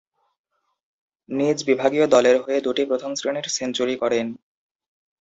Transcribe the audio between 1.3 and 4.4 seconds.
নিজ বিভাগীয় দলের হয়ে দু’টি প্রথম-শ্রেণীর সেঞ্চুরি করেন।